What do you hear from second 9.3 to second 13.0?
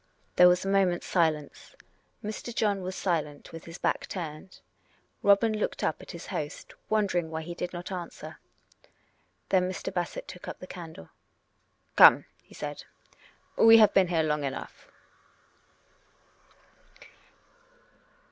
Then Mr. Bassett took up the candle. "Come," he said;